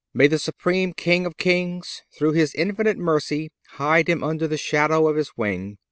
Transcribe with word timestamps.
May 0.15 0.25
the 0.25 0.39
supreme 0.39 0.93
King 0.93 1.27
of 1.27 1.37
kings, 1.37 2.01
through 2.17 2.31
His 2.31 2.55
infinite 2.55 2.97
mercy, 2.97 3.51
hide 3.73 4.09
him 4.09 4.23
under 4.23 4.47
the 4.47 4.57
shadow 4.57 5.07
of 5.07 5.15
His 5.15 5.37
wing. 5.37 5.77